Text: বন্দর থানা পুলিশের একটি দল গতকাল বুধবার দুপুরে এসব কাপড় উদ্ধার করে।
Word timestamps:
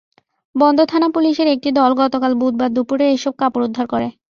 বন্দর 0.55 0.85
থানা 0.91 1.07
পুলিশের 1.15 1.47
একটি 1.55 1.69
দল 1.79 1.91
গতকাল 2.01 2.31
বুধবার 2.41 2.69
দুপুরে 2.75 3.05
এসব 3.15 3.33
কাপড় 3.41 3.63
উদ্ধার 3.67 3.85
করে। 3.93 4.07